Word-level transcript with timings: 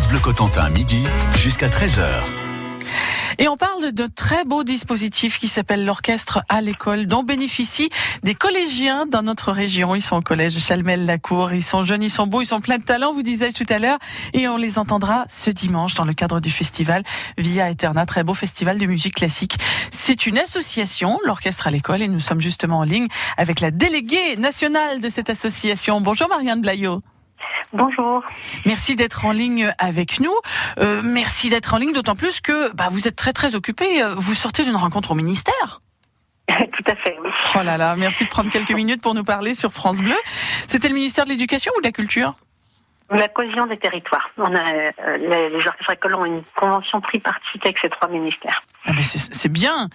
France 0.00 0.08
Bleu 0.08 0.20
Cotentin, 0.20 0.70
midi 0.70 1.04
jusqu'à 1.36 1.68
13h. 1.68 2.06
Et 3.38 3.48
on 3.48 3.58
parle 3.58 3.92
de 3.92 4.06
très 4.06 4.46
beaux 4.46 4.64
dispositifs 4.64 5.38
qui 5.38 5.46
s'appellent 5.46 5.84
l'orchestre 5.84 6.42
à 6.48 6.62
l'école, 6.62 7.06
dont 7.06 7.22
bénéficient 7.22 7.90
des 8.22 8.34
collégiens 8.34 9.04
dans 9.04 9.20
notre 9.20 9.52
région. 9.52 9.94
Ils 9.94 10.00
sont 10.00 10.16
au 10.16 10.22
collège 10.22 10.58
Chalmel-Lacour, 10.58 11.52
ils 11.52 11.62
sont 11.62 11.84
jeunes, 11.84 12.02
ils 12.02 12.10
sont 12.10 12.26
beaux, 12.26 12.40
ils 12.40 12.46
sont 12.46 12.62
pleins 12.62 12.78
de 12.78 12.82
talent, 12.82 13.12
vous 13.12 13.22
disais 13.22 13.52
tout 13.52 13.66
à 13.68 13.78
l'heure, 13.78 13.98
et 14.32 14.48
on 14.48 14.56
les 14.56 14.78
entendra 14.78 15.26
ce 15.28 15.50
dimanche 15.50 15.92
dans 15.92 16.04
le 16.04 16.14
cadre 16.14 16.40
du 16.40 16.50
festival 16.50 17.02
Via 17.36 17.68
Eterna, 17.68 18.06
très 18.06 18.24
beau 18.24 18.32
festival 18.32 18.78
de 18.78 18.86
musique 18.86 19.16
classique. 19.16 19.58
C'est 19.90 20.26
une 20.26 20.38
association, 20.38 21.18
l'orchestre 21.26 21.66
à 21.66 21.70
l'école, 21.70 22.00
et 22.00 22.08
nous 22.08 22.20
sommes 22.20 22.40
justement 22.40 22.78
en 22.78 22.84
ligne 22.84 23.08
avec 23.36 23.60
la 23.60 23.70
déléguée 23.70 24.38
nationale 24.38 25.02
de 25.02 25.10
cette 25.10 25.28
association. 25.28 26.00
Bonjour 26.00 26.28
Marianne 26.30 26.62
Blaillot. 26.62 27.02
Bonjour. 27.72 28.22
Merci 28.66 28.96
d'être 28.96 29.24
en 29.24 29.32
ligne 29.32 29.72
avec 29.78 30.20
nous. 30.20 30.34
Euh, 30.78 31.02
merci 31.04 31.50
d'être 31.50 31.74
en 31.74 31.78
ligne, 31.78 31.92
d'autant 31.92 32.16
plus 32.16 32.40
que 32.40 32.72
bah, 32.72 32.88
vous 32.90 33.06
êtes 33.06 33.16
très 33.16 33.32
très 33.32 33.54
occupé. 33.54 34.02
Vous 34.16 34.34
sortez 34.34 34.64
d'une 34.64 34.76
rencontre 34.76 35.12
au 35.12 35.14
ministère. 35.14 35.80
Tout 36.48 36.84
à 36.90 36.94
fait, 36.96 37.16
oui. 37.22 37.30
Oh 37.54 37.62
là 37.62 37.76
là, 37.76 37.94
merci 37.96 38.24
de 38.24 38.28
prendre 38.28 38.50
quelques 38.50 38.72
minutes 38.72 39.02
pour 39.02 39.14
nous 39.14 39.24
parler 39.24 39.54
sur 39.54 39.72
France 39.72 40.00
Bleu. 40.00 40.16
C'était 40.66 40.88
le 40.88 40.94
ministère 40.94 41.24
de 41.24 41.30
l'Éducation 41.30 41.72
ou 41.76 41.80
de 41.80 41.86
la 41.86 41.92
Culture? 41.92 42.34
La 43.10 43.28
cohésion 43.28 43.66
des 43.66 43.76
territoires. 43.76 44.30
On 44.36 44.54
a, 44.54 44.72
euh, 44.72 45.16
les, 45.16 45.50
les 45.50 45.66
orchestres 45.66 45.92
écoles 45.92 46.14
ont 46.14 46.24
une 46.24 46.42
convention 46.54 47.00
tripartite 47.00 47.64
avec 47.64 47.78
ces 47.78 47.88
trois 47.88 48.08
ministères. 48.08 48.62
Ah 48.84 48.92
ben 48.92 49.02
c'est 49.02 49.48
bien, 49.52 49.88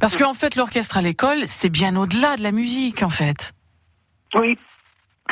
parce 0.00 0.16
qu'en 0.16 0.34
fait 0.34 0.56
l'orchestre 0.56 0.96
à 0.96 1.02
l'école, 1.02 1.46
c'est 1.46 1.68
bien 1.68 1.94
au-delà 1.96 2.36
de 2.36 2.42
la 2.42 2.52
musique 2.52 3.02
en 3.02 3.10
fait. 3.10 3.52
Oui, 4.34 4.56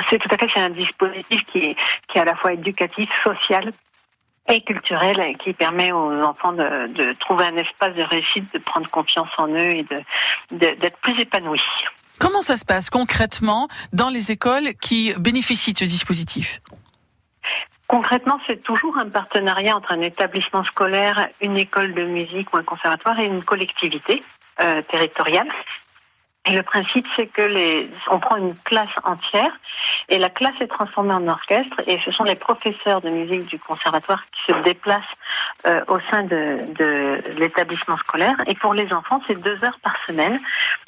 c'est 0.09 0.19
tout 0.19 0.29
à 0.31 0.37
fait, 0.37 0.49
c'est 0.53 0.61
un 0.61 0.71
dispositif 0.71 1.45
qui 1.47 1.59
est, 1.59 1.77
qui 2.09 2.19
est 2.19 2.21
à 2.21 2.25
la 2.25 2.37
fois 2.37 2.53
éducatif, 2.53 3.09
social 3.23 3.71
et 4.49 4.63
culturel 4.63 5.21
et 5.21 5.35
qui 5.35 5.53
permet 5.53 5.93
aux 5.93 6.23
enfants 6.23 6.53
de, 6.53 6.87
de 6.89 7.13
trouver 7.15 7.45
un 7.45 7.57
espace 7.57 7.95
de 7.95 8.03
réussite, 8.03 8.53
de 8.55 8.59
prendre 8.59 8.89
confiance 8.91 9.29
en 9.37 9.49
eux 9.49 9.75
et 9.75 9.85
de, 9.85 10.03
d'être 10.51 10.99
plus 10.99 11.21
épanouis. 11.21 11.63
Comment 12.19 12.41
ça 12.41 12.57
se 12.57 12.65
passe 12.65 12.91
concrètement 12.91 13.69
dans 13.93 14.09
les 14.09 14.33
écoles 14.33 14.75
qui 14.81 15.13
bénéficient 15.19 15.75
de 15.75 15.79
ce 15.79 15.85
dispositif? 15.85 16.61
Concrètement, 17.87 18.39
c'est 18.47 18.63
toujours 18.63 18.99
un 18.99 19.09
partenariat 19.09 19.77
entre 19.77 19.93
un 19.93 20.01
établissement 20.03 20.65
scolaire, 20.65 21.29
une 21.41 21.57
école 21.57 21.95
de 21.95 22.05
musique 22.05 22.53
ou 22.53 22.59
un 22.59 22.63
conservatoire 22.63 23.19
et 23.21 23.25
une 23.25 23.43
collectivité 23.43 24.23
euh, 24.61 24.83
territoriale. 24.83 25.49
Et 26.49 26.53
le 26.53 26.63
principe, 26.63 27.07
c'est 27.15 27.27
que 27.27 27.43
les, 27.43 27.91
on 28.11 28.19
prend 28.19 28.37
une 28.37 28.55
classe 28.65 28.89
entière 29.05 29.53
et 30.09 30.19
la 30.19 30.31
classe 30.31 30.55
est 30.61 30.67
transformée 30.67 31.13
en 31.13 31.29
orchestre 31.29 31.81
et 31.87 31.99
ce 32.05 32.11
sont 32.11 32.25
les 32.25 32.37
professeurs 32.37 33.03
de 33.03 33.11
musique 33.11 33.47
du 33.47 33.59
conservatoire 33.59 34.25
qui 34.33 34.53
se 34.53 34.59
déplacent 34.61 35.03
euh, 35.67 35.83
au 35.89 35.99
sein 36.11 36.23
de, 36.23 36.59
de 36.79 37.23
l'établissement 37.39 37.99
scolaire. 37.99 38.37
Et 38.47 38.55
pour 38.55 38.73
les 38.73 38.91
enfants, 38.95 39.21
c'est 39.27 39.39
deux 39.43 39.63
heures 39.63 39.79
par 39.83 39.95
semaine, 40.07 40.39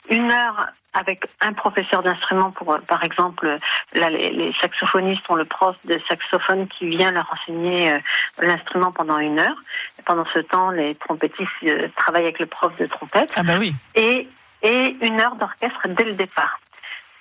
une 0.08 0.32
heure 0.32 0.68
avec 0.94 1.24
un 1.40 1.52
professeur 1.52 2.02
d'instrument 2.02 2.50
pour, 2.50 2.78
par 2.88 3.04
exemple, 3.04 3.58
là, 3.94 4.10
les, 4.10 4.30
les, 4.30 4.52
saxophonistes 4.60 5.28
ont 5.28 5.36
le 5.36 5.44
prof 5.44 5.76
de 5.84 6.00
saxophone 6.08 6.66
qui 6.68 6.88
vient 6.88 7.12
leur 7.12 7.30
enseigner 7.32 7.92
euh, 7.92 7.98
l'instrument 8.40 8.90
pendant 8.90 9.18
une 9.18 9.38
heure. 9.38 9.56
Et 9.98 10.02
pendant 10.02 10.24
ce 10.32 10.40
temps, 10.40 10.70
les 10.70 10.94
trompettistes 10.96 11.50
euh, 11.64 11.88
travaillent 11.96 12.24
avec 12.24 12.40
le 12.40 12.46
prof 12.46 12.76
de 12.78 12.86
trompette. 12.86 13.32
Ah 13.36 13.42
bah 13.42 13.54
oui. 13.58 13.72
Et 13.94 14.26
et 14.62 14.96
une 15.02 15.20
heure 15.20 15.36
d'orchestre 15.36 15.88
dès 15.88 16.04
le 16.04 16.14
départ. 16.14 16.60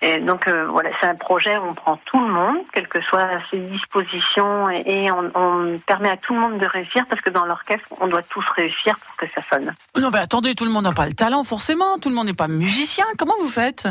Et 0.01 0.19
donc 0.19 0.47
euh, 0.47 0.65
voilà, 0.67 0.91
c'est 1.01 1.07
un 1.07 1.15
projet 1.15 1.57
où 1.57 1.63
on 1.63 1.73
prend 1.73 1.97
tout 2.05 2.19
le 2.19 2.31
monde, 2.31 2.57
quelles 2.73 2.87
que 2.87 3.01
soient 3.01 3.27
ses 3.51 3.59
dispositions, 3.59 4.69
et, 4.69 5.11
on, 5.11 5.29
on, 5.35 5.77
permet 5.79 6.09
à 6.09 6.15
tout 6.15 6.33
le 6.33 6.39
monde 6.39 6.57
de 6.57 6.65
réussir 6.65 7.05
parce 7.09 7.21
que 7.21 7.29
dans 7.29 7.45
l'orchestre, 7.45 7.87
on 7.99 8.07
doit 8.07 8.21
tous 8.23 8.45
réussir 8.55 8.97
pour 8.97 9.15
que 9.17 9.25
ça 9.35 9.41
sonne. 9.49 9.75
Non, 9.97 10.09
mais 10.11 10.19
attendez, 10.19 10.55
tout 10.55 10.63
le 10.63 10.71
monde 10.71 10.85
n'a 10.85 10.93
pas 10.93 11.05
le 11.05 11.13
talent 11.13 11.43
forcément, 11.43 11.97
tout 11.99 12.07
le 12.07 12.15
monde 12.15 12.27
n'est 12.27 12.33
pas 12.33 12.47
musicien. 12.47 13.05
Comment 13.17 13.35
vous 13.41 13.49
faites? 13.49 13.87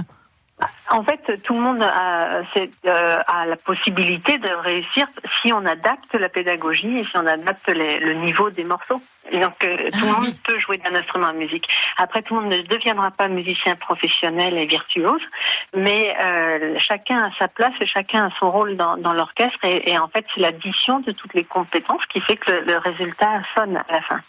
En 0.90 1.04
fait, 1.04 1.20
tout 1.42 1.54
le 1.54 1.60
monde 1.60 1.82
a, 1.82 2.42
euh, 2.56 3.18
a, 3.26 3.46
la 3.46 3.56
possibilité 3.56 4.38
de 4.38 4.48
réussir 4.48 5.06
si 5.40 5.52
on 5.52 5.64
adapte 5.66 6.14
la 6.14 6.28
pédagogie 6.28 6.98
et 6.98 7.04
si 7.04 7.16
on 7.16 7.26
adapte 7.26 7.68
les, 7.68 7.98
le 8.00 8.14
niveau 8.14 8.50
des 8.50 8.64
morceaux. 8.64 9.00
Et 9.30 9.38
donc, 9.38 9.62
euh, 9.62 9.76
tout 9.92 10.06
le 10.06 10.12
monde 10.12 10.34
peut 10.44 10.58
jouer 10.58 10.78
d'un 10.78 10.94
instrument 10.94 11.32
de 11.32 11.36
musique. 11.36 11.68
Après, 11.98 12.22
tout 12.22 12.34
le 12.34 12.40
monde 12.40 12.50
ne 12.50 12.62
deviendra 12.62 13.10
pas 13.10 13.28
musicien 13.28 13.76
professionnel 13.76 14.56
et 14.56 14.64
virtuose, 14.64 15.20
mais 15.76 16.16
euh, 16.20 16.78
chacun 16.78 17.18
a 17.18 17.30
sa 17.38 17.48
place 17.48 17.74
et 17.80 17.86
chacun 17.86 18.26
a 18.26 18.30
son 18.38 18.50
rôle 18.50 18.76
dans, 18.76 18.96
dans 18.96 19.12
l'orchestre. 19.12 19.62
Et, 19.64 19.90
et, 19.90 19.98
en 19.98 20.08
fait, 20.08 20.24
c'est 20.34 20.40
l'addition 20.40 21.00
de 21.00 21.12
toutes 21.12 21.34
les 21.34 21.44
compétences 21.44 22.04
qui 22.06 22.20
fait 22.20 22.36
que 22.36 22.50
le, 22.50 22.60
le 22.62 22.78
résultat 22.78 23.42
sonne 23.54 23.76
à 23.76 23.92
la 23.92 24.00
fin. 24.00 24.20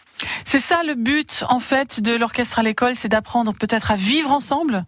C'est 0.44 0.60
ça 0.60 0.84
le 0.84 0.96
but, 0.96 1.46
en 1.50 1.60
fait, 1.60 2.02
de 2.02 2.18
l'orchestre 2.18 2.60
à 2.60 2.64
l'école, 2.64 2.96
c'est 2.96 3.08
d'apprendre 3.08 3.54
peut-être 3.54 3.92
à 3.92 3.96
vivre 3.96 4.32
ensemble? 4.32 4.84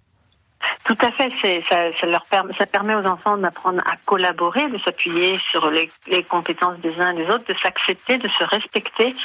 Tout 0.83 0.97
à 1.01 1.11
fait, 1.11 1.31
ça, 1.69 2.05
leur 2.07 2.25
permet, 2.25 2.53
ça 2.57 2.65
permet 2.65 2.95
aux 2.95 3.05
enfants 3.05 3.37
d'apprendre 3.37 3.81
à 3.85 3.95
collaborer, 4.05 4.67
de 4.69 4.77
s'appuyer 4.79 5.39
sur 5.51 5.69
les, 5.69 5.89
compétences 6.23 6.79
des 6.79 6.99
uns 6.99 7.13
et 7.13 7.23
des 7.23 7.29
autres, 7.29 7.45
de 7.45 7.57
s'accepter, 7.59 8.17
de 8.17 8.27
se 8.27 8.43
respecter. 8.43 9.15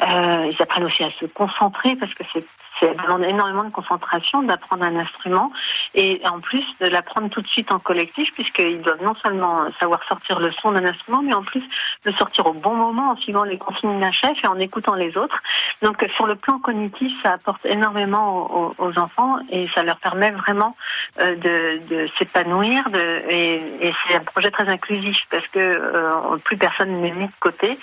Euh, 0.00 0.50
ils 0.50 0.56
apprennent 0.60 0.84
aussi 0.84 1.04
à 1.04 1.10
se 1.10 1.26
concentrer 1.26 1.96
parce 1.96 2.12
que 2.14 2.24
c'est, 2.32 2.44
c'est 2.80 2.96
demande 3.02 3.24
énormément 3.24 3.64
de 3.64 3.70
concentration 3.70 4.42
d'apprendre 4.42 4.84
un 4.84 4.96
instrument 4.96 5.52
et 5.94 6.20
en 6.24 6.40
plus 6.40 6.64
de 6.80 6.86
l'apprendre 6.86 7.28
tout 7.28 7.40
de 7.40 7.46
suite 7.46 7.70
en 7.70 7.78
collectif 7.78 8.32
puisqu'ils 8.34 8.80
doivent 8.80 9.04
non 9.04 9.14
seulement 9.14 9.70
savoir 9.78 10.02
sortir 10.04 10.40
le 10.40 10.50
son 10.52 10.72
d'un 10.72 10.84
instrument 10.84 11.22
mais 11.22 11.34
en 11.34 11.42
plus 11.42 11.62
le 12.04 12.12
sortir 12.12 12.46
au 12.46 12.52
bon 12.52 12.74
moment 12.74 13.10
en 13.10 13.16
suivant 13.16 13.44
les 13.44 13.58
consignes 13.58 14.00
d'un 14.00 14.12
chef 14.12 14.42
et 14.42 14.46
en 14.46 14.58
écoutant 14.58 14.94
les 14.94 15.16
autres. 15.16 15.40
Donc 15.82 16.04
sur 16.14 16.26
le 16.26 16.36
plan 16.36 16.58
cognitif, 16.58 17.12
ça 17.22 17.32
apporte 17.32 17.64
énormément 17.66 18.72
aux, 18.78 18.98
enfants 18.98 19.36
et 19.50 19.68
ça 19.74 19.82
leur 19.82 19.96
permet 19.96 20.30
vraiment 20.30 20.76
de, 21.18 21.78
de 21.88 22.08
s'épanouir 22.18 22.82
et, 23.28 23.92
c'est 24.06 24.14
un 24.14 24.20
projet 24.20 24.50
très 24.50 24.68
inclusif 24.68 25.18
parce 25.30 25.46
que 25.48 25.58
euh, 25.58 26.36
plus 26.44 26.56
personne 26.56 27.00
n'est 27.00 27.10
mis 27.10 27.26
de 27.26 27.32
côté. 27.40 27.78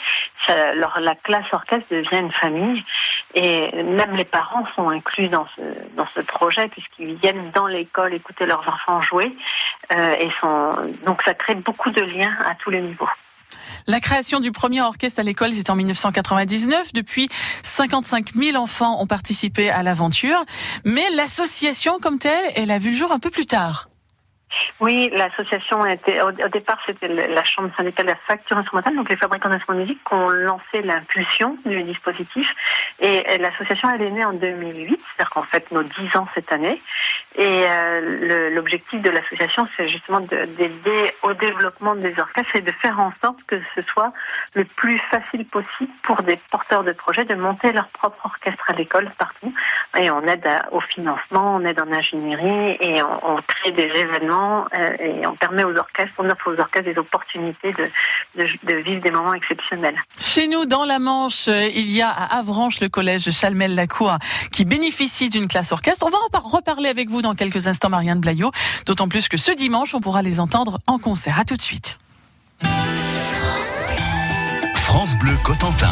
La 0.47 1.15
classe 1.15 1.45
orchestre 1.51 1.87
devient 1.91 2.19
une 2.19 2.31
famille 2.31 2.83
et 3.35 3.83
même 3.83 4.15
les 4.15 4.25
parents 4.25 4.65
sont 4.75 4.89
inclus 4.89 5.27
dans 5.27 5.45
ce, 5.55 5.61
dans 5.95 6.07
ce 6.15 6.21
projet 6.21 6.67
puisqu'ils 6.69 7.15
viennent 7.15 7.51
dans 7.51 7.67
l'école 7.67 8.13
écouter 8.13 8.45
leurs 8.45 8.67
enfants 8.67 9.01
jouer 9.01 9.31
euh, 9.95 10.16
et 10.19 10.29
sont, 10.39 10.73
donc 11.05 11.21
ça 11.23 11.33
crée 11.33 11.55
beaucoup 11.55 11.91
de 11.91 12.01
liens 12.01 12.35
à 12.45 12.55
tous 12.55 12.71
les 12.71 12.81
niveaux. 12.81 13.09
La 13.88 14.00
création 14.00 14.40
du 14.40 14.51
premier 14.51 14.81
orchestre 14.81 15.19
à 15.19 15.23
l'école, 15.23 15.53
c'est 15.53 15.69
en 15.69 15.75
1999. 15.75 16.94
Depuis, 16.94 17.29
55 17.63 18.34
000 18.35 18.57
enfants 18.57 19.01
ont 19.01 19.07
participé 19.07 19.69
à 19.69 19.84
l'aventure. 19.84 20.44
Mais 20.85 21.09
l'association 21.16 22.00
comme 22.00 22.19
telle, 22.19 22.51
elle 22.56 22.72
a 22.72 22.79
vu 22.79 22.91
le 22.91 22.97
jour 22.97 23.12
un 23.12 23.19
peu 23.19 23.29
plus 23.29 23.45
tard. 23.45 23.90
Oui, 24.79 25.11
l'association 25.13 25.85
était 25.85 26.21
au, 26.21 26.31
départ 26.31 26.79
c'était 26.85 27.07
la 27.07 27.43
chambre 27.43 27.69
syndicale 27.75 28.07
de 28.07 28.11
la 28.11 28.15
facture 28.15 28.57
instrumentale, 28.57 28.95
donc 28.95 29.09
les 29.09 29.15
fabricants 29.15 29.49
d'instruments 29.49 29.79
de 29.79 29.83
musique 29.83 30.03
qui 30.03 30.13
ont 30.13 30.29
lancé 30.29 30.81
l'impulsion 30.81 31.57
du 31.65 31.83
dispositif. 31.83 32.49
Et, 32.99 33.37
l'association 33.37 33.89
elle 33.93 34.01
est 34.01 34.09
née 34.09 34.25
en 34.25 34.33
2008, 34.33 34.99
c'est-à-dire 34.99 35.29
qu'en 35.29 35.43
fait 35.43 35.69
nos 35.71 35.83
10 35.83 36.15
ans 36.15 36.27
cette 36.33 36.51
année. 36.51 36.81
Et 37.35 37.47
euh, 37.47 38.49
l'objectif 38.51 39.01
de 39.01 39.09
l'association 39.09 39.67
c'est 39.77 39.87
justement 39.87 40.19
d'aider 40.19 41.11
au 41.21 41.33
développement 41.33 41.95
des 41.95 42.19
orchestres 42.19 42.55
et 42.55 42.61
de 42.61 42.71
faire 42.71 42.99
en 42.99 43.11
sorte 43.21 43.43
que 43.45 43.61
ce 43.75 43.81
soit 43.83 44.11
le 44.55 44.66
plus 44.66 44.97
facile 45.11 45.45
possible 45.45 45.91
pour 46.01 46.23
des 46.23 46.37
porteurs 46.49 46.83
de 46.83 46.91
projets 46.91 47.25
de 47.25 47.35
monter 47.35 47.71
leur 47.71 47.87
propre 47.89 48.25
orchestre 48.25 48.63
à 48.69 48.73
l'école 48.73 49.09
partout. 49.17 49.53
Et 49.99 50.09
on 50.09 50.23
aide 50.23 50.47
au 50.71 50.79
financement, 50.79 51.55
on 51.55 51.66
aide 51.66 51.79
en 51.79 51.91
ingénierie 51.91 52.77
et 52.79 53.01
on 53.03 53.35
crée 53.47 53.71
des 53.71 53.83
événements 53.83 54.38
euh, 54.77 54.95
et 55.00 55.27
on 55.27 55.35
permet 55.35 55.63
aux 55.63 55.75
orchestres, 55.75 56.13
on 56.17 56.29
offre 56.29 56.53
aux 56.53 56.59
orchestres 56.59 56.89
des 56.89 56.97
opportunités 56.97 57.72
de, 57.73 57.89
de, 58.35 58.47
de, 58.63 58.75
vivre 58.75 59.01
des 59.01 59.11
moments 59.11 59.33
exceptionnels. 59.33 59.95
Chez 60.19 60.47
nous, 60.47 60.66
dans 60.66 60.85
la 60.85 61.00
Manche, 61.00 61.47
il 61.47 61.90
y 61.91 62.02
a 62.02 62.09
à 62.09 62.37
Avranches 62.40 62.79
le 62.79 62.90
collège 62.90 63.29
Chalmel-Lacour 63.31 64.17
qui 64.52 64.66
bénéficie 64.66 65.29
d'une 65.29 65.47
classe 65.47 65.72
orchestre. 65.72 66.05
On 66.05 66.09
va 66.09 66.17
en 66.17 66.40
reparler 66.40 66.90
avec 66.90 67.09
vous 67.09 67.22
dans 67.22 67.35
quelques 67.35 67.67
instants, 67.67 67.90
Marianne 67.90 68.19
Blaillot, 68.19 68.52
d'autant 68.85 69.08
plus 69.08 69.28
que 69.28 69.37
ce 69.37 69.52
dimanche, 69.52 69.93
on 69.96 70.02
pourra 70.02 70.22
les 70.22 70.40
entendre 70.40 70.79
en 70.87 70.99
concert. 70.99 71.40
À 71.40 71.46
tout 71.46 71.55
de 71.55 71.61
suite. 71.61 71.99
France, 72.64 73.85
France 74.75 75.16
Bleu 75.17 75.35
Cotentin. 75.43 75.91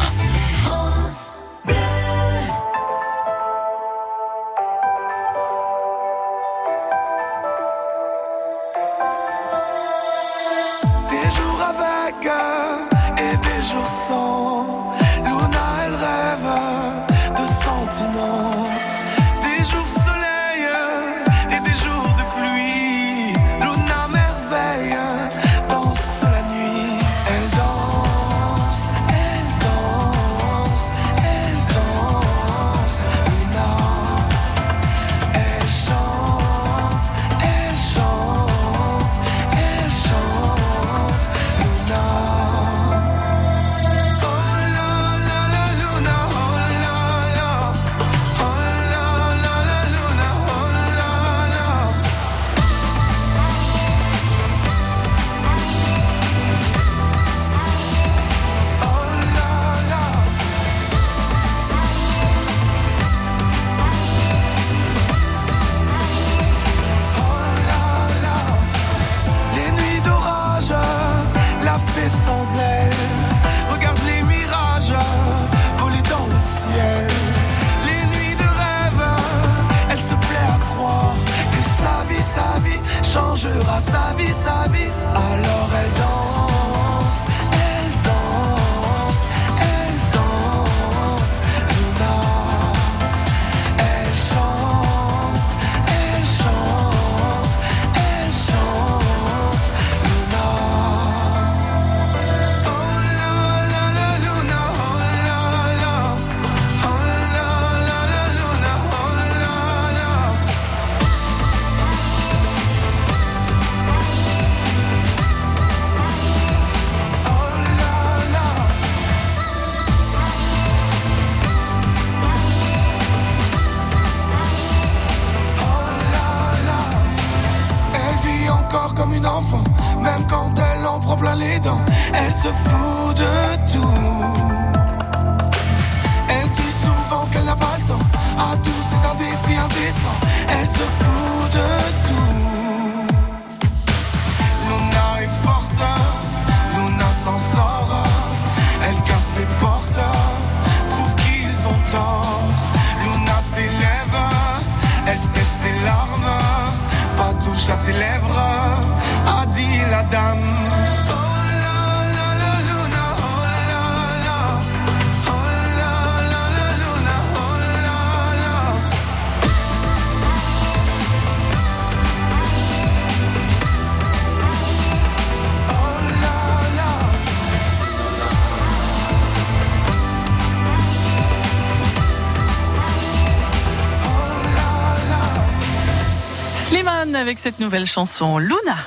Avec 187.17 187.39
cette 187.39 187.59
nouvelle 187.59 187.85
chanson, 187.85 188.37
Luna. 188.37 188.77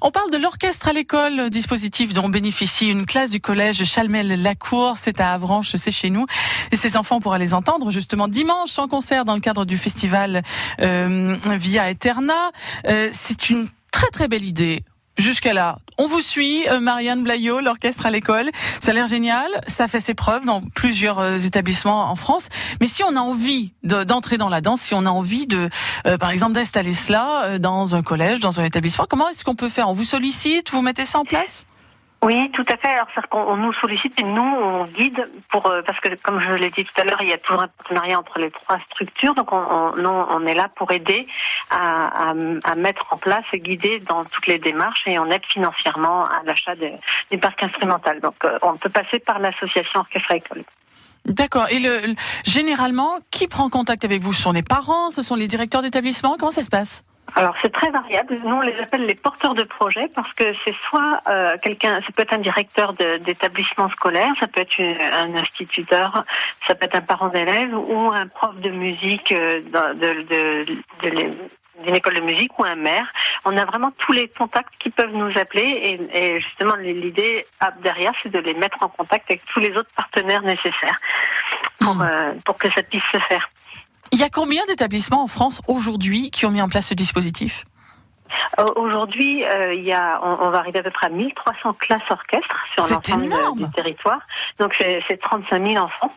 On 0.00 0.10
parle 0.10 0.30
de 0.30 0.36
l'orchestre 0.36 0.88
à 0.88 0.92
l'école, 0.92 1.50
dispositif 1.50 2.12
dont 2.12 2.28
bénéficie 2.28 2.88
une 2.88 3.06
classe 3.06 3.30
du 3.30 3.40
collège 3.40 3.84
Chalmel-Lacour. 3.84 4.94
C'est 4.96 5.20
à 5.20 5.32
Avranches, 5.32 5.76
c'est 5.76 5.92
chez 5.92 6.10
nous. 6.10 6.26
Et 6.72 6.76
ces 6.76 6.96
enfants 6.96 7.20
pourra 7.20 7.38
les 7.38 7.54
entendre 7.54 7.90
justement 7.90 8.28
dimanche 8.28 8.78
en 8.78 8.88
concert 8.88 9.24
dans 9.24 9.34
le 9.34 9.40
cadre 9.40 9.64
du 9.64 9.78
festival 9.78 10.42
euh, 10.80 11.36
Via 11.58 11.90
Eterna. 11.90 12.50
Euh, 12.88 13.08
c'est 13.12 13.50
une 13.50 13.68
très 13.90 14.08
très 14.08 14.28
belle 14.28 14.44
idée. 14.44 14.84
Jusqu'à 15.16 15.52
là, 15.54 15.76
on 15.96 16.06
vous 16.08 16.20
suit, 16.20 16.68
euh, 16.68 16.80
Marianne 16.80 17.22
Blaillot, 17.22 17.60
l'orchestre 17.60 18.04
à 18.06 18.10
l'école. 18.10 18.50
Ça 18.82 18.90
a 18.90 18.94
l'air 18.94 19.06
génial, 19.06 19.46
ça 19.68 19.86
fait 19.86 20.00
ses 20.00 20.14
preuves 20.14 20.44
dans 20.44 20.60
plusieurs 20.60 21.20
euh, 21.20 21.38
établissements 21.38 22.10
en 22.10 22.16
France. 22.16 22.48
Mais 22.80 22.88
si 22.88 23.04
on 23.04 23.14
a 23.14 23.20
envie 23.20 23.72
de- 23.84 24.02
d'entrer 24.02 24.38
dans 24.38 24.48
la 24.48 24.60
danse, 24.60 24.80
si 24.80 24.92
on 24.94 25.06
a 25.06 25.10
envie 25.10 25.46
de, 25.46 25.70
euh, 26.06 26.18
par 26.18 26.30
exemple, 26.30 26.52
d'installer 26.54 26.94
cela 26.94 27.44
euh, 27.44 27.58
dans 27.58 27.94
un 27.94 28.02
collège, 28.02 28.40
dans 28.40 28.60
un 28.60 28.64
établissement, 28.64 29.06
comment 29.08 29.28
est-ce 29.28 29.44
qu'on 29.44 29.54
peut 29.54 29.68
faire? 29.68 29.88
On 29.88 29.92
vous 29.92 30.04
sollicite, 30.04 30.70
vous 30.72 30.82
mettez 30.82 31.06
ça 31.06 31.20
en 31.20 31.24
place? 31.24 31.64
Oui, 32.24 32.50
tout 32.52 32.64
à 32.70 32.76
fait. 32.78 32.88
Alors, 32.88 33.06
c'est 33.14 33.26
qu'on 33.26 33.42
on 33.42 33.56
nous 33.58 33.74
sollicite 33.74 34.18
et 34.18 34.22
nous, 34.22 34.40
on 34.40 34.84
guide 34.84 35.30
pour 35.50 35.66
euh, 35.66 35.82
parce 35.86 36.00
que, 36.00 36.08
comme 36.22 36.40
je 36.40 36.52
l'ai 36.52 36.70
dit 36.70 36.82
tout 36.82 37.00
à 37.00 37.04
l'heure, 37.04 37.20
il 37.20 37.28
y 37.28 37.34
a 37.34 37.36
toujours 37.38 37.60
un 37.62 37.68
partenariat 37.68 38.18
entre 38.18 38.38
les 38.38 38.50
trois 38.50 38.78
structures. 38.90 39.34
Donc, 39.34 39.52
on, 39.52 40.46
est 40.46 40.54
là 40.54 40.68
pour 40.74 40.90
aider 40.90 41.26
à, 41.70 42.32
mettre 42.76 43.06
en 43.10 43.18
place 43.18 43.44
et 43.52 43.60
guider 43.60 44.00
dans 44.00 44.24
toutes 44.24 44.46
les 44.46 44.58
démarches 44.58 45.02
et 45.06 45.18
on 45.18 45.26
aide 45.30 45.44
financièrement 45.52 46.24
à 46.24 46.42
l'achat 46.46 46.74
de- 46.76 46.92
du 47.30 47.36
parc 47.36 47.62
instrumental. 47.62 48.20
Donc, 48.20 48.36
euh, 48.44 48.58
on 48.62 48.76
peut 48.78 48.88
passer 48.88 49.18
par 49.18 49.38
l'association 49.38 50.00
Orchestre 50.00 50.32
École. 50.32 50.64
D'accord. 51.26 51.68
Et 51.70 51.78
le- 51.78 52.14
généralement, 52.44 53.18
qui 53.30 53.48
prend 53.48 53.68
contact 53.68 54.02
avec 54.04 54.22
vous? 54.22 54.32
Ce 54.32 54.42
sont 54.42 54.52
les 54.52 54.62
parents, 54.62 55.10
ce 55.10 55.22
sont 55.22 55.36
les 55.36 55.46
directeurs 55.46 55.82
d'établissement? 55.82 56.36
Comment 56.38 56.50
ça 56.50 56.62
se 56.62 56.70
passe? 56.70 57.04
Alors 57.36 57.54
c'est 57.62 57.72
très 57.72 57.90
variable. 57.90 58.38
Nous 58.44 58.54
on 58.54 58.60
les 58.60 58.78
appelle 58.78 59.06
les 59.06 59.14
porteurs 59.14 59.54
de 59.54 59.64
projet 59.64 60.08
parce 60.14 60.32
que 60.34 60.44
c'est 60.64 60.74
soit 60.88 61.20
euh, 61.28 61.56
quelqu'un, 61.62 62.00
ça 62.02 62.08
peut 62.14 62.22
être 62.22 62.34
un 62.34 62.38
directeur 62.38 62.92
d'établissement 62.92 63.88
scolaire, 63.90 64.32
ça 64.38 64.46
peut 64.46 64.60
être 64.60 64.78
une- 64.78 65.00
un 65.00 65.34
instituteur, 65.36 66.24
ça 66.68 66.74
peut 66.74 66.84
être 66.86 66.94
un 66.96 67.00
parent 67.00 67.28
d'élève 67.28 67.74
ou 67.74 68.12
un 68.12 68.28
prof 68.28 68.54
de 68.56 68.70
musique 68.70 69.32
euh, 69.32 69.60
dans- 69.72 69.94
de, 69.98 70.22
de, 70.22 70.64
de 71.02 71.08
l'é- 71.08 71.30
d'une 71.82 71.96
école 71.96 72.14
de 72.14 72.20
musique 72.20 72.56
ou 72.58 72.64
un 72.64 72.76
maire. 72.76 73.06
On 73.44 73.56
a 73.58 73.64
vraiment 73.64 73.90
tous 73.98 74.12
les 74.12 74.28
contacts 74.28 74.72
qui 74.78 74.90
peuvent 74.90 75.12
nous 75.12 75.36
appeler 75.36 75.98
et, 76.12 76.26
et 76.36 76.40
justement 76.40 76.76
l'idée 76.76 77.44
ah, 77.58 77.72
derrière 77.82 78.12
c'est 78.22 78.30
de 78.30 78.38
les 78.38 78.54
mettre 78.54 78.80
en 78.80 78.88
contact 78.88 79.28
avec 79.28 79.44
tous 79.46 79.58
les 79.58 79.76
autres 79.76 79.90
partenaires 79.96 80.42
nécessaires 80.42 81.00
pour, 81.80 81.94
Hmm. 81.96 82.02
euh, 82.02 82.32
pour 82.44 82.56
que 82.58 82.70
ça 82.72 82.82
puisse 82.84 83.02
se 83.12 83.18
faire. 83.18 83.48
Il 84.14 84.20
y 84.20 84.22
a 84.22 84.30
combien 84.30 84.64
d'établissements 84.66 85.24
en 85.24 85.26
France 85.26 85.60
aujourd'hui 85.66 86.30
qui 86.30 86.46
ont 86.46 86.50
mis 86.52 86.62
en 86.62 86.68
place 86.68 86.86
ce 86.86 86.94
dispositif? 86.94 87.64
Aujourd'hui, 88.76 89.44
euh, 89.44 89.74
il 89.74 89.82
y 89.84 89.92
a, 89.92 90.20
on, 90.22 90.46
on 90.46 90.50
va 90.50 90.58
arriver 90.58 90.78
à 90.78 90.82
peu 90.82 90.90
près 90.90 91.06
à 91.06 91.10
1300 91.10 91.72
classes 91.74 92.02
orchestres 92.10 92.64
sur 92.74 92.86
l'ensemble 92.86 93.56
du 93.56 93.70
territoire. 93.72 94.20
Donc 94.58 94.74
c'est 94.78 95.02
c'est 95.08 95.20
35 95.20 95.62
000 95.62 95.76
enfants 95.76 96.12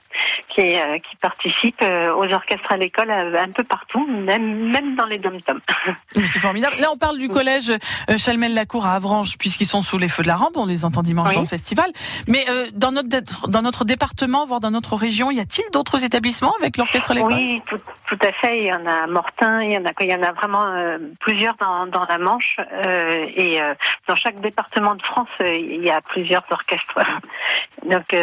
qui, 0.49 0.61
euh, 0.61 0.97
qui 0.99 1.15
participent 1.17 1.81
euh, 1.81 2.13
aux 2.13 2.31
orchestres 2.31 2.71
à 2.71 2.77
l'école 2.77 3.09
euh, 3.09 3.37
un 3.41 3.51
peu 3.51 3.63
partout, 3.63 4.05
même 4.07 4.69
même 4.69 4.95
dans 4.95 5.05
les 5.05 5.17
dom-toms. 5.19 5.59
C'est 6.25 6.39
formidable. 6.39 6.75
Là, 6.79 6.89
on 6.91 6.97
parle 6.97 7.17
du 7.17 7.29
collège 7.29 7.69
euh, 7.71 8.17
Chalmel-Lacour 8.17 8.85
à 8.85 8.93
Avranches, 8.93 9.37
puisqu'ils 9.37 9.65
sont 9.65 9.81
sous 9.81 9.97
les 9.97 10.09
feux 10.09 10.23
de 10.23 10.27
la 10.27 10.35
rampe. 10.35 10.57
On 10.57 10.65
les 10.65 10.85
entend 10.85 11.01
dimanche 11.01 11.29
Oui. 11.29 11.35
dans 11.35 11.41
le 11.41 11.47
festival. 11.47 11.85
Mais 12.27 12.45
euh, 12.49 12.67
dans 12.73 12.91
notre 12.91 13.47
dans 13.47 13.61
notre 13.61 13.85
département, 13.85 14.45
voire 14.45 14.59
dans 14.59 14.71
notre 14.71 14.95
région, 14.95 15.31
y 15.31 15.39
a-t-il 15.39 15.69
d'autres 15.71 16.03
établissements 16.03 16.53
avec 16.59 16.77
l'orchestre 16.77 17.11
à 17.11 17.13
l'école? 17.15 17.33
Oui, 17.33 17.61
tout, 17.67 17.79
tout 18.07 18.19
à 18.21 18.31
fait. 18.33 18.59
Il 18.59 18.65
y 18.67 18.73
en 18.73 18.85
a 18.85 19.03
à 19.03 19.07
Mortain, 19.07 19.63
il 19.63 19.71
y 19.73 19.77
en 19.77 19.85
a, 19.85 19.91
il 19.99 20.09
y 20.11 20.15
en 20.15 20.23
a 20.23 20.31
vraiment 20.31 20.65
euh, 20.67 20.97
plusieurs 21.19 21.55
dans, 21.57 21.85
dans 21.87 21.96
la 22.05 22.17
Manche. 22.17 22.57
euh, 22.59 23.25
et 23.35 23.61
euh, 23.61 23.73
dans 24.07 24.15
chaque 24.15 24.39
département 24.39 24.95
de 24.95 25.01
France, 25.03 25.29
euh, 25.41 25.55
il 25.55 25.83
y 25.83 25.89
a 25.89 26.01
plusieurs 26.01 26.43
orchestres. 26.49 26.99
Donc, 27.89 28.15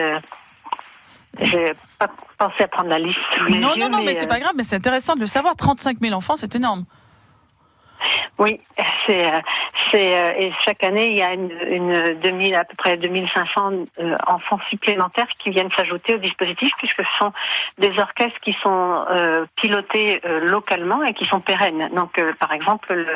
j'ai 1.41 1.73
pas 1.99 2.09
pensé 2.39 2.65
à 2.65 2.69
prendre 2.69 2.91
la 2.91 2.99
liste. 2.99 3.19
Non, 3.49 3.75
non, 3.77 3.89
non, 3.89 4.03
mais, 4.05 4.17
euh, 4.17 4.21
c'est 4.21 4.27
pas 4.27 4.39
grave. 4.41 4.53
Mais 4.57 4.63
c'est 4.63 4.77
intéressant 4.77 5.15
de 5.15 5.21
le 5.21 5.27
savoir. 5.27 5.57
35 5.57 5.99
000 6.01 6.15
enfants, 6.15 6.37
c'est 6.37 6.55
énorme. 6.55 6.85
Oui, 8.39 8.61
c'est 9.07 9.27
euh, 9.27 9.41
euh, 9.95 10.33
et 10.39 10.53
chaque 10.65 10.83
année 10.83 11.11
il 11.11 11.19
y 11.19 11.23
a 11.23 11.33
une, 11.33 11.51
une 11.69 12.15
2000 12.21 12.55
à 12.57 12.65
peu 12.65 12.75
près 12.77 12.97
2500 12.97 13.73
euh, 14.01 14.17
enfants 14.27 14.59
supplémentaires 14.69 15.29
qui 15.39 15.51
viennent 15.51 15.71
s'ajouter 15.71 16.15
au 16.15 16.19
dispositif 16.19 16.71
puisque 16.79 17.03
ce 17.03 17.17
sont 17.19 17.33
des 17.79 17.91
orchestres 17.99 18.41
qui 18.43 18.53
sont 18.55 19.05
pilotés 19.57 20.21
localement 20.43 21.03
et 21.05 21.15
qui 21.15 21.25
sont 21.27 21.41
pérennes. 21.41 21.91
Donc 21.95 22.21
par 22.39 22.53
exemple 22.53 22.93
le, 22.93 23.07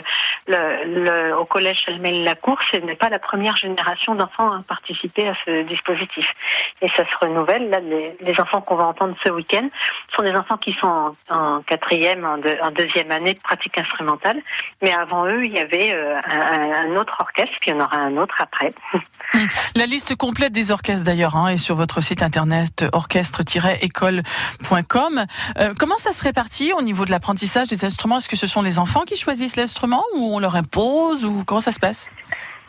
le, 0.46 1.02
le- 1.04 1.36
au 1.36 1.44
collège 1.44 1.78
Chalmel-Lacour, 1.84 2.58
ce 2.70 2.76
n'est 2.78 2.94
pas 2.94 3.08
la 3.08 3.18
première 3.18 3.56
génération 3.56 4.14
d'enfants 4.14 4.52
à 4.52 4.62
participer 4.68 5.28
à 5.28 5.34
ce 5.44 5.62
dispositif 5.62 6.26
et 6.80 6.88
ça 6.90 7.04
se 7.06 7.16
renouvelle. 7.26 7.70
Là 7.70 7.80
les, 7.80 8.40
enfants 8.40 8.60
qu'on 8.60 8.76
va 8.76 8.86
entendre 8.86 9.16
ce 9.24 9.32
week-end 9.32 9.68
sont 10.14 10.22
des 10.22 10.36
enfants 10.36 10.58
qui 10.58 10.72
sont 10.74 10.86
en, 10.86 11.56
en 11.56 11.62
quatrième, 11.62 12.24
en, 12.24 12.38
en 12.66 12.70
deuxième 12.70 13.10
année 13.10 13.34
de 13.34 13.40
pratique 13.40 13.76
instrumentale. 13.78 14.40
Mais 14.80 14.92
avant 14.92 15.26
eux, 15.26 15.44
il 15.44 15.52
y 15.52 15.58
avait 15.58 15.92
euh, 15.92 16.20
un, 16.30 16.94
autre 16.96 17.16
orchestre, 17.18 17.56
puis 17.60 17.70
il 17.70 17.74
y 17.74 17.76
en 17.76 17.80
aura 17.84 17.96
un 17.96 18.16
autre 18.16 18.36
après. 18.40 18.72
La 19.74 19.86
liste 19.86 20.14
complète 20.14 20.52
des 20.52 20.70
orchestres 20.70 21.04
d'ailleurs 21.04 21.34
hein, 21.36 21.48
est 21.48 21.56
sur 21.56 21.74
votre 21.74 22.00
site 22.00 22.22
internet 22.22 22.84
orchestre-école.com. 22.92 25.24
Euh, 25.58 25.74
comment 25.76 25.96
ça 25.96 26.12
se 26.12 26.22
répartit 26.22 26.72
au 26.72 26.82
niveau 26.82 27.04
de 27.04 27.10
l'apprentissage 27.10 27.66
des 27.66 27.84
instruments? 27.84 28.18
Est-ce 28.18 28.28
que 28.28 28.36
ce 28.36 28.46
sont 28.46 28.62
les 28.62 28.78
enfants 28.78 29.02
qui 29.02 29.16
choisissent 29.16 29.56
l'instrument 29.56 30.04
ou 30.14 30.32
on 30.34 30.38
leur 30.38 30.54
impose 30.54 31.24
ou 31.24 31.42
comment 31.44 31.60
ça 31.60 31.72
se 31.72 31.80
passe? 31.80 32.08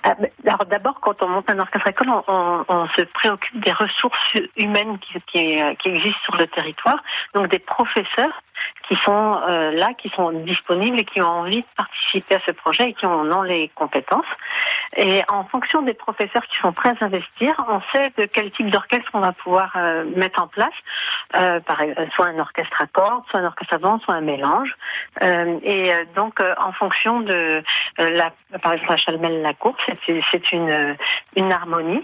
Alors 0.04 0.66
d'abord, 0.66 1.00
quand 1.02 1.22
on 1.22 1.28
monte 1.28 1.50
un 1.50 1.60
orchestre 1.60 1.88
école, 1.90 2.10
on, 2.10 2.24
on- 2.28 2.66
on 2.68 2.88
se 2.90 3.02
préoccupe 3.02 3.60
des 3.64 3.72
ressources 3.72 4.34
humaines 4.56 4.98
qui, 5.00 5.14
qui, 5.28 5.62
euh, 5.62 5.74
qui 5.76 5.90
existent 5.90 6.20
sur 6.24 6.36
le 6.38 6.48
territoire, 6.48 6.98
donc 7.34 7.48
des 7.48 7.60
professeurs 7.60 8.42
qui 8.88 8.96
sont 8.98 9.40
euh, 9.48 9.72
là, 9.72 9.90
qui 9.98 10.10
sont 10.10 10.32
disponibles 10.32 11.00
et 11.00 11.06
qui 11.06 11.22
ont 11.22 11.28
envie 11.28 11.62
de 11.62 11.68
participer 11.78 12.36
à 12.36 12.40
ce 12.46 12.52
projet 12.52 12.90
et 12.90 12.94
qui 12.94 13.06
en 13.06 13.32
ont 13.32 13.42
les 13.44 13.70
compétences. 13.76 14.26
Et 14.98 15.22
en 15.30 15.44
fonction 15.46 15.82
des 15.84 15.94
professeurs 15.94 16.44
qui 16.48 16.58
sont 16.58 16.74
prêts 16.74 16.90
à 17.00 17.06
investir, 17.06 17.54
on 17.70 17.80
sait 17.94 18.12
de 18.18 18.26
quel 18.26 18.52
type 18.52 18.70
d'orchestre 18.72 19.12
on 19.14 19.20
va 19.20 19.32
pouvoir 19.32 19.72
euh, 19.76 20.04
mettre 20.16 20.42
en 20.42 20.48
place. 20.48 20.74
Euh, 21.38 21.60
par, 21.60 21.78
soit 22.16 22.26
un 22.28 22.40
orchestre 22.40 22.82
à 22.82 22.88
cordes, 22.88 23.24
soit 23.30 23.40
un 23.42 23.46
orchestre 23.46 23.76
avant, 23.76 24.00
soit 24.00 24.16
un 24.16 24.22
mélange. 24.22 24.76
Euh, 25.22 25.60
et 25.62 25.94
euh, 25.94 26.04
donc, 26.16 26.42
en 26.60 26.72
fonction 26.72 27.20
de 27.22 27.62
la, 28.00 28.32
par 28.64 28.74
exemple, 28.74 28.94
à 28.94 28.98
Chalmel-la-Cour, 28.98 29.76
c'est 30.06 30.52
une, 30.52 31.52
harmonie. 31.52 32.04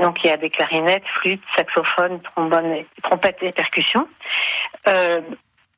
Donc, 0.00 0.22
il 0.24 0.28
y 0.28 0.30
a 0.30 0.36
des 0.36 0.50
clarinettes, 0.50 1.06
flûtes, 1.06 1.42
saxophones, 1.56 2.20
trombones, 2.22 2.72
et- 2.72 2.86
trompettes 3.02 3.42
et 3.42 3.52
percussions. 3.52 4.08
Euh, 4.88 5.20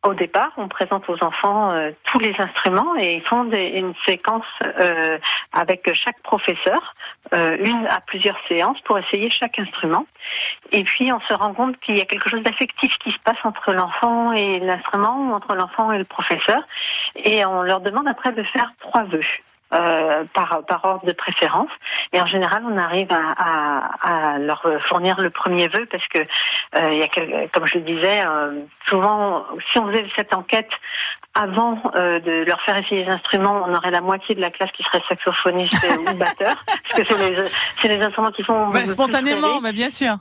au 0.04 0.14
départ, 0.14 0.52
on 0.56 0.68
présente 0.68 1.08
aux 1.08 1.22
enfants 1.24 1.72
euh, 1.72 1.90
tous 2.04 2.20
les 2.20 2.34
instruments 2.38 2.94
et 2.96 3.16
ils 3.16 3.22
font 3.22 3.50
une 3.50 3.92
séquence 4.04 4.44
euh, 4.62 5.18
avec 5.52 5.92
chaque 5.94 6.20
professeur, 6.22 6.94
une 7.32 7.88
à 7.90 8.00
plusieurs 8.06 8.38
séances 8.46 8.80
pour 8.82 8.98
essayer 8.98 9.30
chaque 9.30 9.58
instrument. 9.58 10.06
Et 10.70 10.84
puis 10.84 11.12
on 11.12 11.18
se 11.20 11.34
rend 11.34 11.54
compte 11.54 11.78
qu'il 11.80 11.96
y 11.96 12.00
a 12.00 12.04
quelque 12.04 12.28
chose 12.28 12.42
d'affectif 12.42 12.96
qui 12.98 13.10
se 13.10 13.18
passe 13.24 13.38
entre 13.42 13.72
l'enfant 13.72 14.32
et 14.32 14.60
l'instrument 14.60 15.28
ou 15.28 15.32
entre 15.32 15.56
l'enfant 15.56 15.90
et 15.90 15.98
le 15.98 16.04
professeur. 16.04 16.62
Et 17.16 17.44
on 17.44 17.62
leur 17.62 17.80
demande 17.80 18.06
après 18.06 18.32
de 18.32 18.44
faire 18.44 18.70
trois 18.78 19.02
vœux. 19.04 19.20
Euh, 19.74 20.24
par, 20.32 20.62
par 20.66 20.84
ordre 20.84 21.06
de 21.06 21.12
préférence. 21.12 21.70
Et 22.12 22.20
en 22.20 22.26
général, 22.26 22.62
on 22.64 22.76
arrive 22.78 23.12
à, 23.12 23.32
à, 23.36 24.34
à 24.34 24.38
leur 24.38 24.64
fournir 24.88 25.20
le 25.20 25.30
premier 25.30 25.68
vœu 25.68 25.86
parce 25.90 26.06
que, 26.06 26.18
euh, 26.18 26.92
il 26.92 26.98
y 26.98 27.02
a 27.02 27.48
comme 27.48 27.66
je 27.66 27.78
le 27.78 27.84
disais, 27.84 28.20
euh, 28.24 28.60
souvent, 28.88 29.44
si 29.70 29.78
on 29.78 29.86
faisait 29.86 30.06
cette 30.14 30.34
enquête 30.34 30.70
avant 31.36 31.78
euh, 31.96 32.18
de 32.20 32.44
leur 32.46 32.60
faire 32.62 32.76
essayer 32.76 33.04
les 33.04 33.10
instruments, 33.10 33.62
on 33.66 33.74
aurait 33.74 33.90
la 33.90 34.00
moitié 34.00 34.34
de 34.34 34.40
la 34.40 34.50
classe 34.50 34.70
qui 34.72 34.82
serait 34.84 35.02
saxophoniste 35.08 35.76
ou 35.98 36.16
batteur, 36.16 36.64
parce 36.66 37.00
que 37.00 37.06
c'est 37.08 37.30
les, 37.30 37.42
c'est 37.80 37.88
les 37.88 38.00
instruments 38.02 38.30
qui 38.30 38.42
font 38.42 38.72
spontanément, 38.84 39.60
mais 39.60 39.72
bien 39.72 39.90
sûr. 39.90 40.16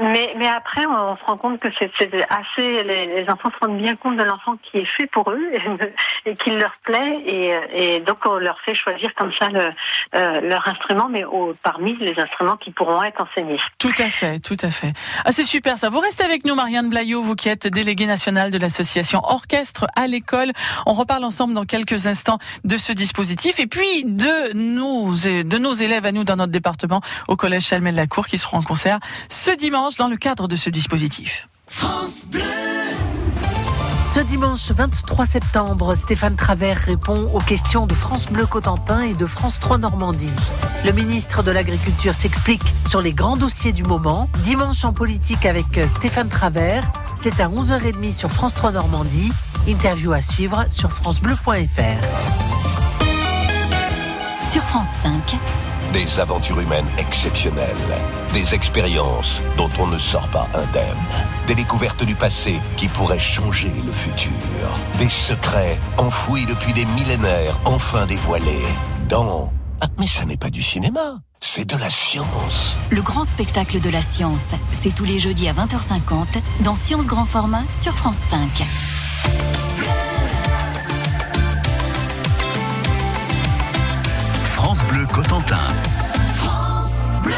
Mais, 0.00 0.34
mais 0.36 0.48
après, 0.48 0.84
on, 0.86 1.16
se 1.16 1.24
rend 1.24 1.36
compte 1.36 1.60
que 1.60 1.68
c'est, 1.78 1.90
assez. 2.28 2.82
Les, 2.82 3.06
les, 3.06 3.30
enfants 3.30 3.50
se 3.50 3.66
rendent 3.66 3.78
bien 3.78 3.96
compte 3.96 4.16
de 4.16 4.22
l'enfant 4.22 4.56
qui 4.62 4.78
est 4.78 4.96
fait 4.96 5.06
pour 5.06 5.30
eux 5.30 5.50
et, 5.52 6.30
et 6.30 6.34
qu'il 6.36 6.58
leur 6.58 6.74
plaît, 6.84 7.22
et, 7.26 7.52
et, 7.72 8.00
donc 8.00 8.18
on 8.26 8.36
leur 8.36 8.60
fait 8.60 8.74
choisir 8.74 9.12
comme 9.14 9.32
ça 9.38 9.48
le, 9.48 9.70
euh, 10.14 10.40
leur 10.42 10.66
instrument, 10.68 11.08
mais 11.08 11.24
au, 11.24 11.54
parmi 11.62 11.96
les 11.96 12.18
instruments 12.18 12.56
qui 12.56 12.70
pourront 12.70 13.02
être 13.02 13.20
enseignés. 13.20 13.58
Tout 13.78 13.92
à 13.98 14.08
fait, 14.10 14.38
tout 14.38 14.56
à 14.62 14.70
fait. 14.70 14.92
Ah, 15.24 15.32
c'est 15.32 15.44
super 15.44 15.78
ça. 15.78 15.88
Vous 15.88 16.00
restez 16.00 16.24
avec 16.24 16.44
nous, 16.44 16.54
Marianne 16.54 16.88
Blaillot, 16.88 17.22
vous 17.22 17.34
qui 17.34 17.48
êtes 17.48 17.66
déléguée 17.66 18.06
nationale 18.06 18.50
de 18.50 18.58
l'association 18.58 19.20
Orchestre 19.24 19.86
à 19.96 20.06
l'école. 20.06 20.52
On 20.86 20.94
reparle 20.94 21.24
ensemble 21.24 21.54
dans 21.54 21.64
quelques 21.64 22.06
instants 22.06 22.38
de 22.64 22.76
ce 22.76 22.92
dispositif 22.92 23.60
et 23.60 23.66
puis 23.66 24.04
de 24.04 24.52
nos, 24.54 25.14
élèves 25.74 26.04
à 26.04 26.12
nous 26.12 26.24
dans 26.24 26.36
notre 26.36 26.52
département 26.52 27.00
au 27.28 27.36
collège 27.36 27.66
Chalmel-Lacour 27.66 28.26
qui 28.26 28.38
seront 28.38 28.58
en 28.58 28.62
concert 28.62 28.98
ce 29.28 29.50
dimanche 29.56 29.96
dans 29.96 30.08
le 30.08 30.16
cadre 30.16 30.48
de 30.48 30.56
ce 30.56 30.70
dispositif. 30.70 31.48
Ce 34.18 34.24
dimanche 34.24 34.72
23 34.72 35.26
septembre, 35.26 35.94
Stéphane 35.94 36.34
Travers 36.34 36.76
répond 36.76 37.30
aux 37.32 37.38
questions 37.38 37.86
de 37.86 37.94
France 37.94 38.26
Bleu 38.26 38.46
Cotentin 38.46 39.02
et 39.02 39.14
de 39.14 39.26
France 39.26 39.60
3 39.60 39.78
Normandie. 39.78 40.32
Le 40.84 40.90
ministre 40.90 41.44
de 41.44 41.52
l'Agriculture 41.52 42.14
s'explique 42.14 42.74
sur 42.88 43.00
les 43.00 43.12
grands 43.12 43.36
dossiers 43.36 43.70
du 43.70 43.84
moment. 43.84 44.28
Dimanche 44.42 44.84
en 44.84 44.92
politique 44.92 45.46
avec 45.46 45.66
Stéphane 45.86 46.28
Travers, 46.28 46.82
c'est 47.16 47.38
à 47.38 47.48
11h30 47.48 48.12
sur 48.12 48.32
France 48.32 48.54
3 48.54 48.72
Normandie. 48.72 49.30
Interview 49.68 50.12
à 50.12 50.20
suivre 50.20 50.64
sur 50.70 50.90
francebleu.fr. 50.90 52.04
Sur 54.50 54.62
France 54.64 54.88
5. 55.04 55.67
Des 55.92 56.20
aventures 56.20 56.60
humaines 56.60 56.88
exceptionnelles, 56.98 57.76
des 58.32 58.54
expériences 58.54 59.40
dont 59.56 59.70
on 59.78 59.86
ne 59.86 59.98
sort 59.98 60.28
pas 60.28 60.48
indemne, 60.54 60.98
des 61.46 61.54
découvertes 61.54 62.04
du 62.04 62.14
passé 62.14 62.60
qui 62.76 62.88
pourraient 62.88 63.18
changer 63.18 63.72
le 63.84 63.92
futur, 63.92 64.30
des 64.98 65.08
secrets 65.08 65.78
enfouis 65.96 66.46
depuis 66.46 66.72
des 66.72 66.84
millénaires 66.84 67.58
enfin 67.64 68.06
dévoilés 68.06 68.66
dans... 69.08 69.52
Ah, 69.80 69.86
mais 69.98 70.06
ça 70.06 70.24
n'est 70.24 70.36
pas 70.36 70.50
du 70.50 70.62
cinéma 70.62 71.20
c'est 71.40 71.64
de 71.64 71.76
la 71.76 71.88
science. 71.88 72.76
Le 72.90 73.02
grand 73.02 73.24
spectacle 73.24 73.80
de 73.80 73.90
la 73.90 74.02
science, 74.02 74.54
c'est 74.72 74.94
tous 74.94 75.04
les 75.04 75.18
jeudis 75.18 75.48
à 75.48 75.52
20h50 75.52 76.40
dans 76.60 76.74
Science 76.74 77.06
Grand 77.06 77.24
Format 77.24 77.62
sur 77.76 77.94
France 77.94 78.16
5. 78.28 78.38
Cotentin. 85.12 85.56
France 86.36 87.04
Bleu. 87.22 87.34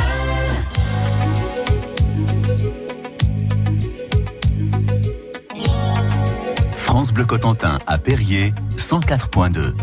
France 6.76 7.12
Bleu 7.12 7.24
Cotentin 7.24 7.78
à 7.86 7.98
Perrier, 7.98 8.52
104.2. 8.76 9.74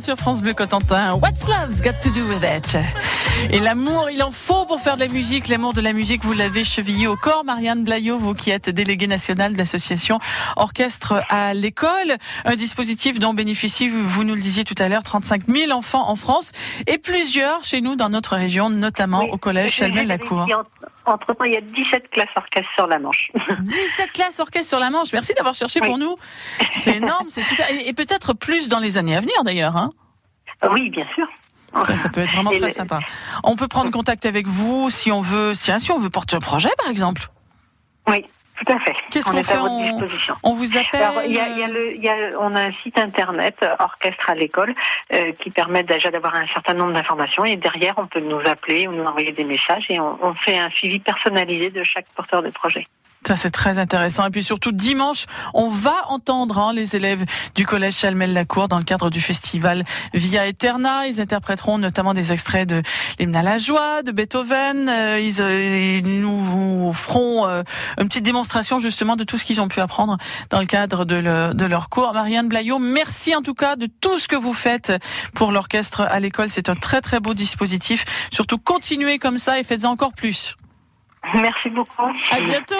Sur 0.00 0.16
France 0.16 0.40
Bleu 0.42 0.54
Cotentin. 0.54 1.18
What's 1.20 1.48
love's 1.48 1.80
got 1.80 2.00
to 2.02 2.10
do 2.10 2.28
with 2.28 2.44
it? 2.44 2.76
Et 3.50 3.60
l'amour, 3.60 4.08
il 4.10 4.22
en 4.22 4.30
faut 4.32 4.64
pour 4.66 4.80
faire 4.80 4.96
de 4.96 5.00
la 5.00 5.08
musique. 5.08 5.48
L'amour 5.48 5.72
de 5.74 5.80
la 5.80 5.92
musique, 5.92 6.24
vous 6.24 6.32
l'avez 6.32 6.64
chevillé 6.64 7.06
au 7.06 7.16
corps. 7.16 7.44
Marianne 7.44 7.84
Blaillot, 7.84 8.18
vous 8.18 8.34
qui 8.34 8.50
êtes 8.50 8.68
déléguée 8.70 9.06
nationale 9.06 9.52
de 9.52 9.58
l'association 9.58 10.18
Orchestre 10.56 11.22
à 11.28 11.54
l'école. 11.54 12.16
Un 12.44 12.56
dispositif 12.56 13.18
dont 13.18 13.34
bénéficient, 13.34 13.88
vous 13.88 14.24
nous 14.24 14.34
le 14.34 14.40
disiez 14.40 14.64
tout 14.64 14.74
à 14.78 14.88
l'heure, 14.88 15.02
35 15.02 15.46
000 15.48 15.72
enfants 15.72 16.08
en 16.08 16.16
France 16.16 16.52
et 16.86 16.98
plusieurs 16.98 17.62
chez 17.64 17.80
nous 17.80 17.96
dans 17.96 18.08
notre 18.08 18.36
région, 18.36 18.70
notamment 18.70 19.20
Oui, 19.20 19.28
au 19.32 19.38
collège 19.38 19.72
Chalmel-Lacour. 19.72 20.46
Entre 21.06 21.34
temps, 21.34 21.44
il 21.44 21.52
y 21.52 21.56
a 21.56 21.60
17 21.60 22.10
classes 22.10 22.28
orchestres 22.36 22.72
sur 22.74 22.86
la 22.86 22.98
Manche. 22.98 23.30
17 23.60 24.12
classes 24.12 24.40
orchestre 24.40 24.68
sur 24.68 24.78
la 24.78 24.90
Manche. 24.90 25.12
Merci 25.12 25.32
d'avoir 25.34 25.54
cherché 25.54 25.80
Oui. 25.82 25.88
pour 25.88 25.98
nous. 25.98 26.16
C'est 26.72 26.96
énorme, 26.96 27.26
c'est 27.28 27.42
super. 27.42 27.70
Et, 27.70 27.88
et 27.88 27.92
peut-être 27.92 28.32
plus 28.32 28.68
dans 28.68 28.78
les 28.80 28.96
années 28.98 29.16
à 29.16 29.20
venir 29.20 29.44
d'ailleurs. 29.44 29.76
Hein. 29.76 29.90
oui, 30.72 30.90
bien 30.90 31.04
sûr. 31.14 31.26
Ça, 31.86 31.96
ça 31.96 32.08
peut 32.08 32.20
être 32.20 32.32
vraiment 32.32 32.52
Et 32.52 32.58
très 32.58 32.68
le- 32.68 32.72
sympa. 32.72 33.00
On 33.42 33.56
peut 33.56 33.68
prendre 33.68 33.90
contact 33.90 34.26
avec 34.26 34.46
vous 34.46 34.90
si 34.90 35.10
on 35.12 35.20
veut, 35.20 35.52
tiens, 35.60 35.78
si 35.78 35.90
on 35.92 35.98
veut 35.98 36.10
porter 36.10 36.36
un 36.36 36.40
projet 36.40 36.70
par 36.78 36.88
exemple. 36.90 37.22
Oui, 38.08 38.24
tout 38.64 38.72
à 38.72 38.78
fait. 38.80 38.94
Qu'est-ce 39.10 39.28
on 39.28 39.32
qu'on 39.32 39.38
est 39.38 39.42
fait 39.42 39.54
à 39.54 39.60
votre 39.60 39.72
on, 39.72 39.82
disposition. 40.00 40.34
on 40.42 40.52
vous 40.54 40.76
appelle 40.76 41.02
Alors, 41.02 41.22
il 41.24 41.32
y 41.34 41.40
a, 41.40 41.48
y 41.48 41.62
a 41.62 41.66
le, 41.68 41.96
il 41.96 42.02
y 42.02 42.08
a- 42.08 42.38
on 42.38 42.54
a 42.54 42.60
un 42.66 42.72
site 42.82 42.98
internet, 42.98 43.56
euh, 43.62 43.74
Orchestre 43.80 44.30
à 44.30 44.34
l'école, 44.34 44.74
euh, 45.12 45.32
qui 45.40 45.50
permet 45.50 45.82
déjà 45.82 46.10
d'avoir 46.10 46.34
un 46.34 46.46
certain 46.48 46.74
nombre 46.74 46.92
d'informations. 46.92 47.44
Et 47.44 47.56
derrière, 47.56 47.94
on 47.96 48.06
peut 48.06 48.20
nous 48.20 48.40
appeler 48.46 48.86
ou 48.86 48.92
nous 48.92 49.04
envoyer 49.04 49.32
des 49.32 49.44
messages 49.44 49.86
et 49.88 49.98
on, 49.98 50.18
on 50.24 50.34
fait 50.34 50.58
un 50.58 50.70
suivi 50.70 50.98
personnalisé 51.00 51.70
de 51.70 51.82
chaque 51.82 52.06
porteur 52.14 52.42
de 52.42 52.50
projet. 52.50 52.86
Ça, 53.26 53.36
c'est 53.36 53.50
très 53.50 53.78
intéressant. 53.78 54.26
Et 54.26 54.30
puis 54.30 54.44
surtout, 54.44 54.70
dimanche, 54.70 55.24
on 55.54 55.70
va 55.70 55.94
entendre 56.08 56.58
hein, 56.58 56.72
les 56.74 56.94
élèves 56.94 57.24
du 57.54 57.64
collège 57.64 57.94
Chalmel-Lacour 57.94 58.68
dans 58.68 58.76
le 58.76 58.84
cadre 58.84 59.08
du 59.08 59.20
festival 59.22 59.84
Via 60.12 60.46
Eterna. 60.46 61.06
Ils 61.06 61.22
interpréteront 61.22 61.78
notamment 61.78 62.12
des 62.12 62.32
extraits 62.32 62.68
de 62.68 62.82
l'hymne 63.18 63.34
à 63.34 63.42
la 63.42 63.56
joie, 63.56 64.02
de 64.02 64.12
Beethoven. 64.12 64.90
Euh, 64.90 65.18
ils, 65.20 65.40
euh, 65.40 66.00
ils 66.02 66.20
nous 66.20 66.92
feront 66.92 67.46
euh, 67.46 67.62
une 67.98 68.08
petite 68.08 68.24
démonstration 68.24 68.78
justement 68.78 69.16
de 69.16 69.24
tout 69.24 69.38
ce 69.38 69.46
qu'ils 69.46 69.62
ont 69.62 69.68
pu 69.68 69.80
apprendre 69.80 70.18
dans 70.50 70.60
le 70.60 70.66
cadre 70.66 71.06
de, 71.06 71.14
le- 71.16 71.54
de 71.54 71.64
leur 71.64 71.88
cours. 71.88 72.12
Marianne 72.12 72.48
Blaillot, 72.48 72.78
merci 72.78 73.34
en 73.34 73.40
tout 73.40 73.54
cas 73.54 73.76
de 73.76 73.88
tout 74.00 74.18
ce 74.18 74.28
que 74.28 74.36
vous 74.36 74.52
faites 74.52 74.92
pour 75.34 75.50
l'orchestre 75.50 76.02
à 76.02 76.20
l'école. 76.20 76.50
C'est 76.50 76.68
un 76.68 76.74
très 76.74 77.00
très 77.00 77.20
beau 77.20 77.32
dispositif. 77.32 78.04
Surtout, 78.30 78.58
continuez 78.58 79.18
comme 79.18 79.38
ça 79.38 79.58
et 79.58 79.64
faites-en 79.64 79.92
encore 79.92 80.12
plus. 80.12 80.56
Merci 81.34 81.70
beaucoup. 81.70 82.10
À 82.30 82.40
bientôt 82.40 82.74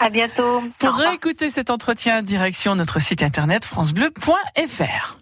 À 0.00 0.08
bientôt. 0.08 0.62
Pour 0.78 0.94
réécouter 0.94 1.50
cet 1.50 1.70
entretien, 1.70 2.22
direction 2.22 2.74
notre 2.74 3.00
site 3.00 3.22
internet 3.22 3.64
francebleu.fr. 3.64 5.18